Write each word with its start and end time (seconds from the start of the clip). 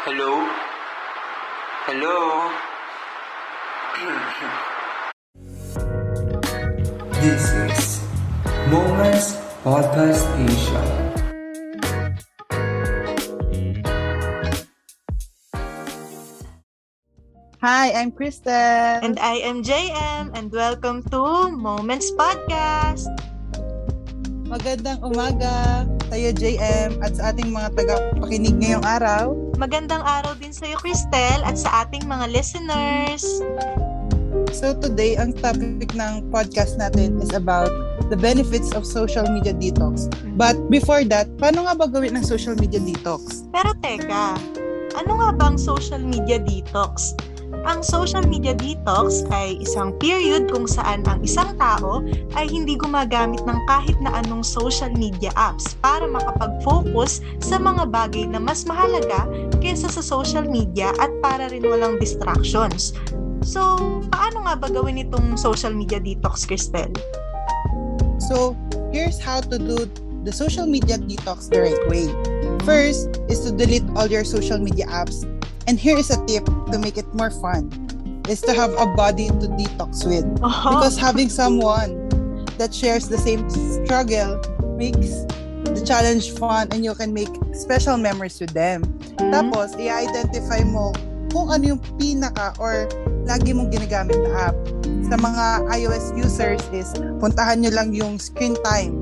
Hello? 0.00 0.32
Hello? 1.84 2.16
this 7.20 7.44
is 7.44 8.00
Moments 8.72 9.36
Podcast 9.60 10.24
Asia. 10.40 10.84
Hi, 17.60 17.92
I'm 17.92 18.08
Crystal. 18.16 19.04
And 19.04 19.20
I 19.20 19.44
am 19.44 19.60
JM 19.60 20.32
and 20.32 20.48
welcome 20.48 21.04
to 21.12 21.52
Moments 21.52 22.08
Podcast. 22.16 23.04
Magandang 24.48 25.04
umaga 25.04 25.84
sa'yo, 26.08 26.32
JM, 26.32 27.04
at 27.04 27.20
sa 27.20 27.36
ating 27.36 27.52
mga 27.52 27.76
tagapakinig 27.76 28.56
ngayong 28.64 28.88
araw. 28.88 29.49
Magandang 29.60 30.00
araw 30.00 30.40
din 30.40 30.56
sa'yo, 30.56 30.80
Cristel, 30.80 31.44
at 31.44 31.52
sa 31.52 31.84
ating 31.84 32.08
mga 32.08 32.32
listeners. 32.32 33.44
So 34.56 34.72
today, 34.72 35.20
ang 35.20 35.36
topic 35.36 35.92
ng 35.92 36.32
podcast 36.32 36.80
natin 36.80 37.20
is 37.20 37.36
about 37.36 37.68
the 38.08 38.16
benefits 38.16 38.72
of 38.72 38.88
social 38.88 39.28
media 39.28 39.52
detox. 39.52 40.08
But 40.40 40.56
before 40.72 41.04
that, 41.12 41.28
paano 41.36 41.68
nga 41.68 41.76
ba 41.76 41.92
gawin 41.92 42.16
ng 42.16 42.24
social 42.24 42.56
media 42.56 42.80
detox? 42.80 43.44
Pero 43.52 43.76
teka, 43.84 44.40
ano 44.96 45.12
nga 45.20 45.28
ba 45.36 45.52
ang 45.52 45.60
social 45.60 46.00
media 46.00 46.40
detox? 46.40 47.12
Ang 47.66 47.82
social 47.82 48.22
media 48.24 48.54
detox 48.54 49.26
ay 49.34 49.58
isang 49.58 49.92
period 49.98 50.48
kung 50.48 50.70
saan 50.70 51.02
ang 51.10 51.18
isang 51.26 51.52
tao 51.58 52.00
ay 52.38 52.46
hindi 52.46 52.78
gumagamit 52.78 53.42
ng 53.42 53.60
kahit 53.66 53.98
na 53.98 54.22
anong 54.22 54.46
social 54.46 54.90
media 54.94 55.34
apps 55.34 55.74
para 55.82 56.06
makapag-focus 56.06 57.20
sa 57.42 57.58
mga 57.58 57.90
bagay 57.90 58.24
na 58.30 58.38
mas 58.38 58.62
mahalaga 58.64 59.26
kaysa 59.58 59.90
sa 59.90 60.02
social 60.02 60.46
media 60.46 60.94
at 61.02 61.10
para 61.20 61.50
rin 61.50 61.66
walang 61.66 61.98
distractions. 61.98 62.94
So, 63.42 63.78
paano 64.14 64.46
nga 64.46 64.54
ba 64.54 64.68
gawin 64.70 65.00
itong 65.02 65.34
social 65.34 65.74
media 65.74 65.98
detox, 65.98 66.46
Cristel? 66.46 66.92
So, 68.30 68.54
here's 68.94 69.18
how 69.18 69.42
to 69.42 69.56
do 69.58 69.90
the 70.22 70.32
social 70.32 70.68
media 70.68 71.00
detox 71.00 71.48
the 71.48 71.64
right 71.64 71.84
way. 71.88 72.06
First 72.68 73.24
is 73.32 73.42
to 73.48 73.50
delete 73.50 73.84
all 73.96 74.06
your 74.06 74.24
social 74.24 74.60
media 74.60 74.84
apps 74.92 75.24
And 75.70 75.78
here 75.78 75.94
is 75.94 76.10
a 76.10 76.18
tip 76.26 76.42
to 76.74 76.82
make 76.82 76.98
it 76.98 77.06
more 77.14 77.30
fun 77.30 77.70
is 78.26 78.42
to 78.42 78.50
have 78.50 78.74
a 78.74 78.90
body 78.98 79.30
to 79.30 79.46
detox 79.54 80.02
with. 80.02 80.26
Uh-huh. 80.42 80.74
Because 80.74 80.98
having 80.98 81.30
someone 81.30 82.10
that 82.58 82.74
shares 82.74 83.06
the 83.06 83.14
same 83.14 83.46
struggle 83.86 84.42
makes 84.74 85.22
the 85.70 85.78
challenge 85.86 86.34
fun 86.34 86.66
and 86.74 86.82
you 86.82 86.90
can 86.98 87.14
make 87.14 87.30
special 87.54 87.94
memories 87.94 88.42
with 88.42 88.50
them. 88.50 88.82
Mhm. 89.22 89.30
Tapos, 89.30 89.78
i-identify 89.78 90.66
mo 90.66 90.90
kung 91.30 91.54
ano 91.54 91.78
yung 91.78 91.82
pinaka 92.02 92.50
or 92.58 92.90
lagi 93.30 93.54
mong 93.54 93.70
ginagamit 93.70 94.18
na 94.26 94.50
app. 94.50 94.58
Sa 95.06 95.14
mga 95.22 95.70
iOS 95.70 96.10
users 96.18 96.62
is 96.74 96.90
puntahan 97.22 97.62
nyo 97.62 97.70
lang 97.70 97.94
yung 97.94 98.18
screen 98.18 98.58
time. 98.66 98.99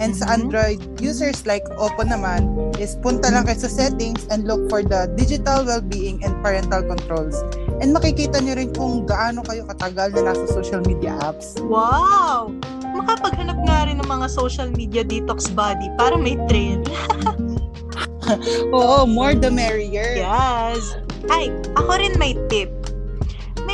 And 0.00 0.16
sa 0.16 0.32
Mhm. 0.32 0.34
Android 0.48 0.80
users 0.96 1.44
like 1.44 1.62
Oppo 1.76 2.08
naman 2.08 2.48
is 2.80 2.96
punta 3.04 3.28
lang 3.28 3.44
kayo 3.44 3.60
sa 3.60 3.68
settings 3.68 4.24
and 4.32 4.48
look 4.48 4.64
for 4.72 4.80
the 4.80 5.12
digital 5.12 5.60
well-being 5.62 6.24
and 6.24 6.32
parental 6.40 6.80
controls. 6.80 7.36
And 7.84 7.92
makikita 7.92 8.40
nyo 8.40 8.56
rin 8.56 8.72
kung 8.72 9.04
gaano 9.04 9.44
kayo 9.44 9.68
katagal 9.68 10.16
na 10.16 10.32
nasa 10.32 10.48
social 10.48 10.80
media 10.80 11.20
apps. 11.20 11.60
Wow! 11.60 12.48
Makapaghanap 12.96 13.60
nga 13.68 13.78
rin 13.86 14.00
ng 14.00 14.08
mga 14.08 14.26
social 14.32 14.72
media 14.72 15.04
detox 15.04 15.52
body 15.52 15.92
para 16.00 16.16
may 16.16 16.40
trail. 16.48 16.80
Oo, 18.76 19.04
more 19.04 19.36
the 19.36 19.52
merrier. 19.52 20.16
Yes! 20.16 20.96
Ay, 21.28 21.52
ako 21.76 22.00
rin 22.00 22.16
may 22.16 22.32
tip. 22.48 22.72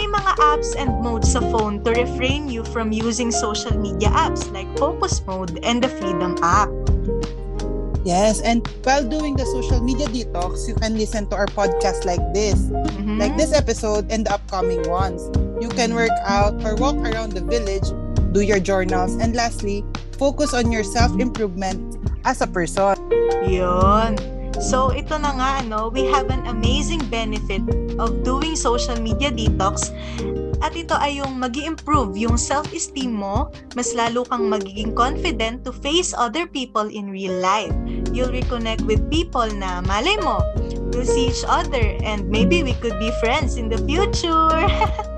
May 0.07 0.23
mga 0.23 0.39
apps 0.39 0.71
and 0.79 1.03
modes 1.03 1.35
sa 1.35 1.43
phone 1.51 1.83
to 1.83 1.91
refrain 1.91 2.47
you 2.47 2.62
from 2.71 2.95
using 2.95 3.35
social 3.35 3.75
media 3.75 4.07
apps 4.15 4.47
like 4.55 4.71
Focus 4.78 5.19
Mode 5.27 5.59
and 5.67 5.83
the 5.83 5.91
Freedom 5.99 6.39
app. 6.47 6.71
Yes, 8.06 8.39
and 8.39 8.62
while 8.87 9.03
doing 9.03 9.34
the 9.34 9.43
social 9.50 9.83
media 9.83 10.06
detox, 10.06 10.71
you 10.71 10.78
can 10.78 10.95
listen 10.95 11.27
to 11.27 11.34
our 11.34 11.50
podcast 11.59 12.06
like 12.06 12.22
this, 12.31 12.55
Mhm. 12.71 13.19
like 13.19 13.34
this 13.34 13.50
episode 13.50 14.06
and 14.15 14.31
the 14.31 14.39
upcoming 14.39 14.87
ones. 14.87 15.27
You 15.59 15.75
can 15.75 15.91
work 15.91 16.15
out 16.22 16.55
or 16.62 16.78
walk 16.78 17.03
around 17.03 17.34
the 17.34 17.43
village, 17.43 17.91
do 18.31 18.47
your 18.47 18.62
journals, 18.62 19.19
and 19.19 19.34
lastly, 19.34 19.83
focus 20.22 20.55
on 20.55 20.71
your 20.71 20.87
self-improvement 20.87 21.99
as 22.22 22.39
a 22.39 22.47
person. 22.47 22.95
Yun. 23.43 24.15
So, 24.61 24.89
ito 24.93 25.21
na 25.21 25.37
nga, 25.37 25.50
ano, 25.61 25.93
we 25.93 26.09
have 26.09 26.33
an 26.33 26.44
amazing 26.49 27.05
benefit 27.12 27.61
of 28.00 28.25
doing 28.25 28.56
social 28.56 28.97
media 29.00 29.28
detox. 29.28 29.93
At 30.65 30.72
ito 30.72 30.97
ay 30.97 31.21
yung 31.21 31.37
mag 31.37 31.53
improve 31.61 32.17
yung 32.17 32.41
self-esteem 32.41 33.12
mo, 33.12 33.53
mas 33.77 33.93
lalo 33.93 34.25
kang 34.25 34.49
magiging 34.49 34.97
confident 34.97 35.61
to 35.69 35.72
face 35.84 36.16
other 36.16 36.49
people 36.49 36.89
in 36.89 37.12
real 37.12 37.37
life. 37.45 37.72
You'll 38.16 38.33
reconnect 38.33 38.89
with 38.89 39.05
people 39.12 39.45
na 39.53 39.84
malay 39.84 40.16
mo, 40.25 40.41
we'll 40.97 41.05
see 41.05 41.28
each 41.28 41.45
other 41.45 42.00
and 42.00 42.25
maybe 42.33 42.65
we 42.65 42.72
could 42.81 42.97
be 42.97 43.12
friends 43.21 43.61
in 43.61 43.69
the 43.69 43.77
future. 43.84 44.49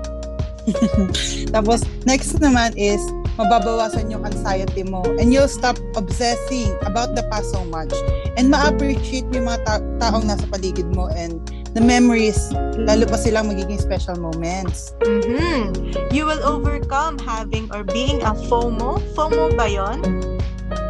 Tapos, 1.55 1.87
next 2.03 2.37
naman 2.43 2.75
is, 2.75 2.99
mababawasan 3.39 4.11
yung 4.11 4.27
anxiety 4.27 4.83
mo 4.83 4.99
and 5.15 5.31
you'll 5.31 5.47
stop 5.47 5.79
obsessing 5.95 6.75
about 6.83 7.15
the 7.15 7.23
past 7.31 7.55
so 7.55 7.63
much 7.71 7.95
and 8.37 8.51
ma-appreciate 8.51 9.25
mo 9.31 9.41
yung 9.41 9.47
mga 9.49 9.61
ta- 9.65 9.87
taong 9.97 10.25
nasa 10.25 10.45
paligid 10.45 10.89
mo 10.93 11.09
and 11.13 11.39
the 11.73 11.81
memories, 11.81 12.49
lalo 12.75 13.05
pa 13.05 13.17
silang 13.17 13.49
magiging 13.49 13.77
special 13.77 14.17
moments. 14.17 14.93
Mhm. 15.05 15.71
You 16.09 16.25
will 16.25 16.41
overcome 16.41 17.21
having 17.21 17.69
or 17.69 17.85
being 17.85 18.21
a 18.25 18.33
FOMO. 18.49 18.97
FOMO 19.13 19.53
ba 19.53 19.69
yun? 19.69 20.01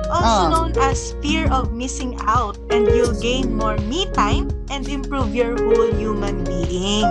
Also 0.10 0.26
Ah. 0.26 0.50
known 0.50 0.74
as 0.82 1.14
fear 1.22 1.46
of 1.54 1.70
missing 1.70 2.18
out 2.26 2.58
and 2.74 2.90
you'll 2.90 3.14
gain 3.22 3.54
more 3.54 3.78
me 3.86 4.10
time 4.18 4.50
and 4.74 4.90
improve 4.90 5.38
your 5.38 5.54
whole 5.54 5.92
human 5.94 6.42
being. 6.50 7.06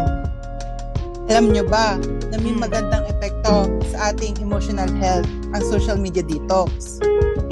Alam 1.29 1.53
nyo 1.55 1.63
ba 1.63 1.95
na 2.33 2.41
may 2.41 2.57
Hmm. 2.57 2.65
magandang 2.65 3.05
epekto 3.07 3.69
sa 3.93 4.11
ating 4.11 4.41
emotional 4.43 4.89
health 4.99 5.29
ang 5.55 5.63
social 5.63 5.95
media 5.95 6.25
detox? 6.25 6.99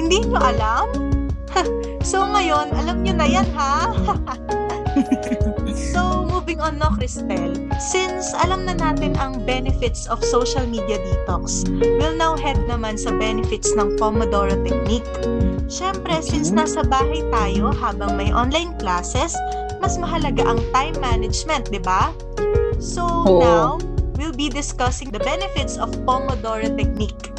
Hindi 0.00 0.26
nyo 0.26 0.40
alam? 0.42 1.05
so 2.10 2.24
ngayon, 2.24 2.72
alam 2.76 3.02
nyo 3.02 3.14
na 3.16 3.26
yan 3.26 3.48
ha? 3.56 3.92
so 5.92 6.24
moving 6.28 6.60
on 6.60 6.80
no, 6.80 6.92
Cristel. 6.96 7.56
Since 7.76 8.32
alam 8.32 8.64
na 8.64 8.76
natin 8.76 9.16
ang 9.20 9.44
benefits 9.44 10.08
of 10.08 10.24
social 10.24 10.64
media 10.64 11.00
detox, 11.00 11.68
we'll 12.00 12.16
now 12.16 12.36
head 12.36 12.56
naman 12.68 12.96
sa 12.96 13.12
benefits 13.16 13.72
ng 13.76 13.96
Pomodoro 14.00 14.56
Technique. 14.64 15.08
Siyempre, 15.66 16.22
since 16.22 16.54
nasa 16.54 16.86
bahay 16.86 17.20
tayo 17.34 17.74
habang 17.74 18.16
may 18.16 18.30
online 18.30 18.72
classes, 18.78 19.34
mas 19.82 20.00
mahalaga 20.00 20.46
ang 20.46 20.62
time 20.72 20.96
management, 21.02 21.68
di 21.68 21.82
ba? 21.82 22.14
So 22.80 23.04
Oo. 23.04 23.42
now, 23.42 23.68
we'll 24.16 24.36
be 24.36 24.48
discussing 24.48 25.12
the 25.12 25.20
benefits 25.20 25.76
of 25.76 25.92
Pomodoro 26.08 26.72
Technique. 26.72 27.35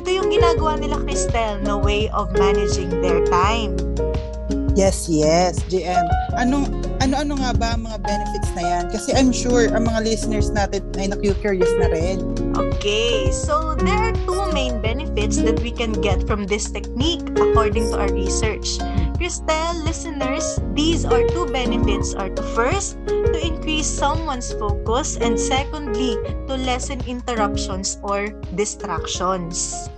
Ito 0.00 0.08
yung 0.16 0.32
ginagawa 0.32 0.80
nila 0.80 0.96
Cristel 1.04 1.60
na 1.60 1.76
way 1.76 2.08
of 2.16 2.32
managing 2.32 2.88
their 3.04 3.20
time. 3.28 3.76
Yes, 4.72 5.12
yes, 5.12 5.60
JM. 5.68 6.08
Anong 6.40 6.72
ano-ano 7.04 7.36
nga 7.36 7.52
ba 7.52 7.76
ang 7.76 7.84
mga 7.84 8.00
benefits 8.00 8.48
na 8.56 8.64
yan? 8.64 8.84
Kasi 8.88 9.12
I'm 9.12 9.28
sure 9.28 9.68
ang 9.68 9.84
mga 9.84 10.00
listeners 10.08 10.48
natin 10.56 10.80
ay 10.96 11.12
naku-curious 11.12 11.68
na 11.84 11.92
rin. 11.92 12.24
Okay, 12.56 13.28
so 13.28 13.76
there 13.76 14.08
are 14.08 14.16
two 14.24 14.40
main 14.56 14.80
benefits 14.80 15.36
that 15.44 15.60
we 15.60 15.68
can 15.68 15.92
get 16.00 16.24
from 16.24 16.48
this 16.48 16.72
technique 16.72 17.20
according 17.36 17.92
to 17.92 18.00
our 18.00 18.08
research. 18.08 18.80
Cristel, 19.20 19.84
listeners, 19.84 20.64
these 20.72 21.04
are 21.04 21.28
two 21.36 21.44
benefits 21.52 22.16
are 22.16 22.32
to 22.32 22.40
first, 22.56 22.96
to 23.04 23.36
increase 23.36 23.84
someone's 23.84 24.56
focus 24.56 25.20
and 25.20 25.36
secondly, 25.36 26.16
to 26.48 26.56
lessen 26.56 27.04
interruptions 27.04 28.00
or 28.00 28.32
distractions. 28.56 29.92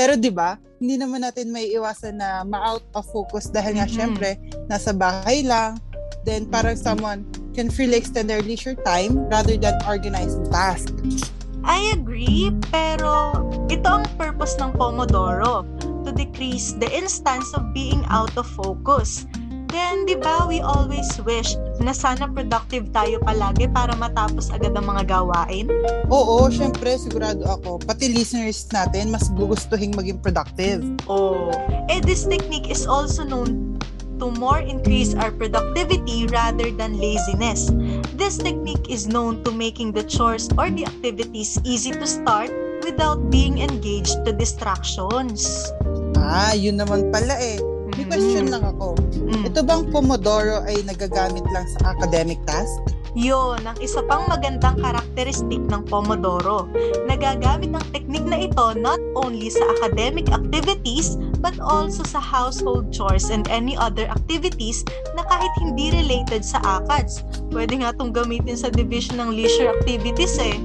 Pero 0.00 0.16
'di 0.16 0.32
ba, 0.32 0.56
hindi 0.80 0.96
naman 0.96 1.20
natin 1.20 1.52
may 1.52 1.68
iwasan 1.76 2.16
na 2.24 2.40
ma-out 2.40 2.80
of 2.96 3.04
focus 3.12 3.52
dahil 3.52 3.76
nga 3.76 3.84
Mhm. 3.84 3.92
syempre 3.92 4.40
nasa 4.64 4.96
bahay 4.96 5.44
lang. 5.44 5.76
Then 6.24 6.48
parang 6.48 6.80
someone 6.80 7.28
can 7.52 7.68
freely 7.68 8.00
extend 8.00 8.32
their 8.32 8.40
leisure 8.40 8.80
time 8.80 9.28
rather 9.28 9.60
than 9.60 9.76
organizing 9.84 10.48
tasks. 10.48 11.28
I 11.68 11.92
agree, 11.92 12.48
pero 12.72 13.36
ito 13.68 13.84
ang 13.84 14.08
purpose 14.16 14.56
ng 14.56 14.72
Pomodoro, 14.72 15.68
to 16.08 16.10
decrease 16.16 16.72
the 16.80 16.88
instance 16.88 17.52
of 17.52 17.68
being 17.76 18.00
out 18.08 18.32
of 18.40 18.48
focus. 18.56 19.28
Then, 19.68 20.08
di 20.08 20.16
ba, 20.16 20.48
we 20.48 20.64
always 20.64 21.12
wish 21.28 21.60
na 21.80 21.96
sana 21.96 22.28
productive 22.28 22.92
tayo 22.92 23.16
palagi 23.24 23.66
para 23.72 23.96
matapos 23.96 24.52
agad 24.52 24.76
ang 24.76 24.86
mga 24.86 25.08
gawain? 25.08 25.66
Oo, 26.12 26.52
syempre 26.52 27.00
sigurado 27.00 27.42
ako, 27.48 27.80
pati 27.80 28.12
listeners 28.12 28.68
natin 28.70 29.08
mas 29.08 29.32
gugustuhin 29.32 29.96
maging 29.96 30.20
productive. 30.20 30.84
Oh, 31.08 31.48
eh 31.88 31.98
this 32.04 32.28
technique 32.28 32.68
is 32.68 32.84
also 32.84 33.24
known 33.24 33.80
to 34.20 34.28
more 34.36 34.60
increase 34.60 35.16
our 35.16 35.32
productivity 35.32 36.28
rather 36.28 36.68
than 36.68 37.00
laziness. 37.00 37.72
This 38.20 38.36
technique 38.36 38.92
is 38.92 39.08
known 39.08 39.40
to 39.48 39.50
making 39.50 39.96
the 39.96 40.04
chores 40.04 40.52
or 40.60 40.68
the 40.68 40.84
activities 40.84 41.56
easy 41.64 41.96
to 41.96 42.04
start 42.04 42.52
without 42.84 43.32
being 43.32 43.64
engaged 43.64 44.20
to 44.28 44.36
distractions. 44.36 45.72
Ah, 46.20 46.52
yun 46.52 46.76
naman 46.76 47.08
pala 47.08 47.32
eh. 47.40 47.69
Question 48.10 48.50
lang 48.50 48.66
ako. 48.66 48.98
Mm. 49.14 49.46
Ito 49.46 49.62
bang 49.62 49.86
Pomodoro 49.94 50.66
ay 50.66 50.82
nagagamit 50.82 51.46
lang 51.54 51.62
sa 51.78 51.94
academic 51.94 52.42
task? 52.42 52.82
Yun, 53.14 53.62
ang 53.62 53.78
isa 53.78 54.02
pang 54.06 54.26
magandang 54.26 54.82
karakteristik 54.82 55.62
ng 55.70 55.82
Pomodoro. 55.86 56.66
Nagagamit 57.06 57.70
ang 57.70 57.86
teknik 57.94 58.26
na 58.26 58.50
ito 58.50 58.74
not 58.74 58.98
only 59.14 59.46
sa 59.46 59.62
academic 59.78 60.26
activities 60.34 61.14
but 61.38 61.54
also 61.62 62.02
sa 62.02 62.18
household 62.18 62.90
chores 62.90 63.30
and 63.30 63.46
any 63.46 63.78
other 63.78 64.10
activities 64.10 64.82
na 65.14 65.22
kahit 65.30 65.50
hindi 65.62 65.94
related 65.94 66.42
sa 66.42 66.58
ACADS. 66.62 67.22
Pwede 67.54 67.78
nga 67.78 67.94
itong 67.94 68.10
gamitin 68.10 68.58
sa 68.58 68.70
division 68.74 69.22
ng 69.22 69.38
leisure 69.38 69.70
activities 69.70 70.34
eh. 70.42 70.58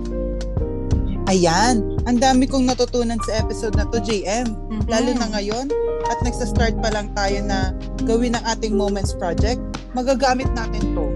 Ayan, 1.25 1.97
ang 2.05 2.21
dami 2.21 2.45
kong 2.45 2.69
natutunan 2.69 3.17
sa 3.25 3.41
episode 3.41 3.73
na 3.73 3.89
to, 3.89 3.97
JM. 3.97 4.45
Mhm. 4.69 4.85
Lalo 4.85 5.09
na 5.17 5.25
ngayon, 5.33 5.65
at 6.09 6.19
nagsa-start 6.21 6.77
pa 6.81 6.89
lang 6.93 7.09
tayo 7.17 7.41
na 7.45 7.73
gawin 8.05 8.37
ang 8.37 8.45
ating 8.45 8.77
Moments 8.77 9.13
Project, 9.17 9.61
magagamit 9.97 10.49
natin 10.53 10.93
to. 10.93 11.09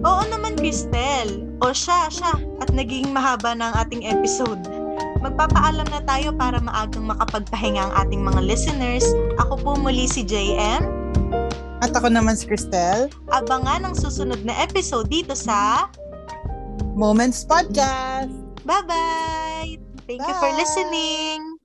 Oo 0.00 0.22
naman, 0.32 0.56
Cristel. 0.56 1.44
O 1.60 1.76
siya, 1.76 2.08
siya. 2.08 2.32
At 2.64 2.72
naging 2.72 3.12
mahaba 3.12 3.52
ang 3.52 3.74
ating 3.76 4.08
episode. 4.08 4.60
Magpapaalam 5.20 5.84
na 5.92 6.00
tayo 6.08 6.32
para 6.32 6.56
maagang 6.56 7.04
makapagpahinga 7.04 7.84
ang 7.84 7.92
ating 8.08 8.24
mga 8.24 8.40
listeners. 8.40 9.04
Ako 9.36 9.60
po 9.60 9.70
muli 9.76 10.08
si 10.08 10.24
JM. 10.24 10.80
At 11.80 11.92
ako 11.96 12.12
naman 12.12 12.36
si 12.36 12.48
Cristel, 12.48 13.08
Abangan 13.32 13.88
ang 13.88 13.96
susunod 13.96 14.44
na 14.44 14.52
episode 14.60 15.08
dito 15.08 15.32
sa 15.32 15.88
Moments 16.92 17.44
Podcast! 17.48 18.32
Bye-bye! 18.68 19.80
Thank 20.04 20.20
you 20.20 20.36
for 20.36 20.52
Bye! 20.52 20.60
listening! 20.60 21.49